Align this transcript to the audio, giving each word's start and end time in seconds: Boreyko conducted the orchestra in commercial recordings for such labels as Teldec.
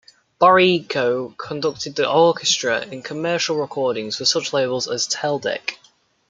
Boreyko 0.41 1.37
conducted 1.37 1.95
the 1.95 2.09
orchestra 2.09 2.79
in 2.81 3.03
commercial 3.03 3.57
recordings 3.57 4.17
for 4.17 4.25
such 4.25 4.51
labels 4.51 4.87
as 4.87 5.07
Teldec. 5.07 5.77